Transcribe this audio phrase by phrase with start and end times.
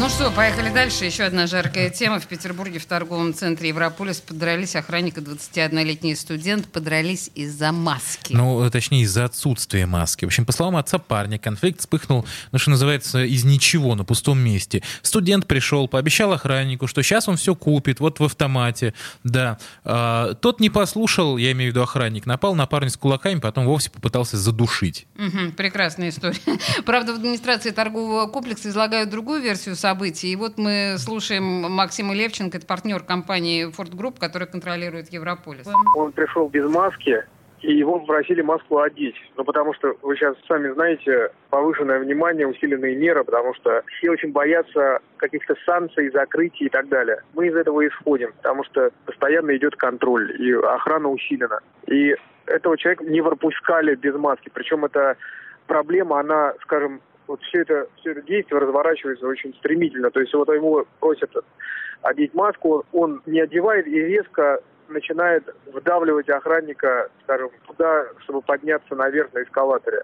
[0.00, 1.06] Ну что, поехали дальше.
[1.06, 2.20] Еще одна жаркая тема.
[2.20, 6.70] В Петербурге в торговом центре Европолис подрались охранник и 21-летний студент.
[6.70, 8.32] Подрались из-за маски.
[8.32, 10.24] Ну, точнее, из-за отсутствия маски.
[10.24, 14.38] В общем, по словам отца парня, конфликт вспыхнул, ну, что называется, из ничего, на пустом
[14.38, 14.84] месте.
[15.02, 18.94] Студент пришел, пообещал охраннику, что сейчас он все купит, вот в автомате.
[19.24, 19.58] Да.
[19.82, 23.66] А, тот не послушал, я имею в виду охранник, напал на парня с кулаками, потом
[23.66, 25.08] вовсе попытался задушить.
[25.18, 26.38] Угу, прекрасная история.
[26.86, 29.87] Правда, в администрации торгового комплекса излагают другую версию событий.
[30.24, 35.66] И вот мы слушаем Максима Левченко, это партнер компании Ford Group, который контролирует Европолис.
[35.94, 37.24] Он пришел без маски,
[37.60, 39.16] и его попросили маску одеть.
[39.36, 44.32] Ну, потому что вы сейчас сами знаете, повышенное внимание, усиленные меры, потому что все очень
[44.32, 47.22] боятся каких-то санкций, закрытий и так далее.
[47.34, 51.60] Мы из этого исходим, потому что постоянно идет контроль, и охрана усилена.
[51.86, 52.14] И
[52.46, 54.50] этого человека не пропускали без маски.
[54.52, 55.16] Причем эта
[55.66, 60.10] проблема, она, скажем, вот все это, все это действие разворачивается очень стремительно.
[60.10, 61.30] То есть вот ему просят
[62.02, 69.32] одеть маску, он не одевает и резко начинает вдавливать охранника, скажем, туда, чтобы подняться наверх
[69.34, 70.02] на эскалаторе.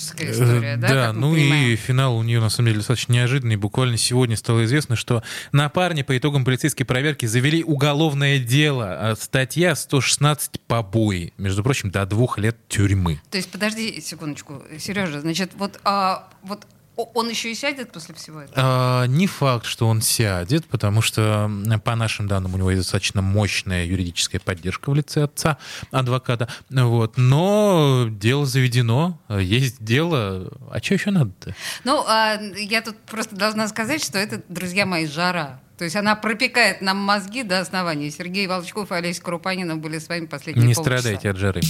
[0.00, 3.56] История, да, да ну и финал у нее на самом деле достаточно неожиданный.
[3.56, 9.10] Буквально сегодня стало известно, что на парня по итогам полицейской проверки завели уголовное дело.
[9.10, 11.32] А статья 116 побои.
[11.38, 13.20] Между прочим, до двух лет тюрьмы.
[13.30, 16.66] То есть, подожди секундочку, Сережа, значит, вот, а, вот
[17.14, 18.54] он еще и сядет после всего этого?
[18.56, 21.50] А, не факт, что он сядет, потому что,
[21.84, 25.58] по нашим данным, у него есть достаточно мощная юридическая поддержка в лице отца,
[25.90, 26.48] адвоката.
[26.70, 27.16] Вот.
[27.16, 30.50] Но дело заведено, есть дело.
[30.70, 31.54] А что еще надо-то?
[31.84, 35.60] Ну, а, я тут просто должна сказать, что это, друзья мои, жара.
[35.78, 38.10] То есть она пропекает нам мозги до основания.
[38.10, 40.98] Сергей Волчков и Олеся Крупанина были с вами последние Не полчаса.
[40.98, 41.62] страдайте от жары.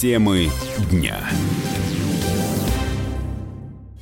[0.00, 0.50] Темы
[0.90, 1.18] дня.